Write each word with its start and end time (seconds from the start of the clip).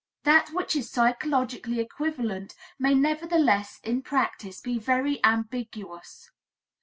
That 0.23 0.49
which 0.49 0.75
is 0.75 0.89
psychologically 0.89 1.79
equivalent 1.79 2.55
may 2.79 2.95
nevertheless 2.95 3.79
in 3.83 4.01
practice 4.01 4.59
be 4.59 4.79
very 4.79 5.23
ambiguous. 5.23 6.31